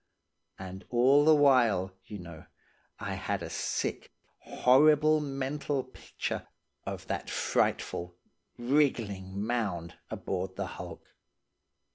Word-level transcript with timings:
And 0.57 0.83
all 0.89 1.23
the 1.23 1.35
while, 1.35 1.93
you 2.07 2.17
know, 2.17 2.47
I 2.99 3.13
had 3.13 3.43
a 3.43 3.51
sick, 3.51 4.11
horrible 4.39 5.19
mental 5.19 5.83
picture 5.83 6.47
of 6.87 7.05
that 7.05 7.29
frightful, 7.29 8.15
wriggling 8.57 9.39
mound 9.45 9.99
aboard 10.09 10.55
the 10.55 10.65
hulk. 10.65 11.05